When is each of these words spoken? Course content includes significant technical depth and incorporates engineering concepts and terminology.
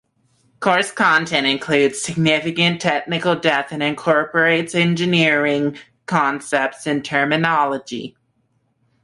Course 0.61 0.91
content 0.91 1.45
includes 1.45 2.01
significant 2.01 2.81
technical 2.81 3.35
depth 3.35 3.71
and 3.71 3.83
incorporates 3.83 4.73
engineering 4.73 5.77
concepts 6.07 6.87
and 6.87 7.05
terminology. 7.05 8.17